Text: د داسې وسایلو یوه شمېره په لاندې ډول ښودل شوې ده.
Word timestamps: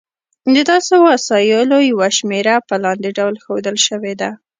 د 0.53 0.55
داسې 0.69 0.95
وسایلو 1.07 1.77
یوه 1.91 2.07
شمېره 2.17 2.55
په 2.67 2.75
لاندې 2.83 3.09
ډول 3.17 3.35
ښودل 3.43 3.75
شوې 3.87 4.13
ده. 4.21 4.29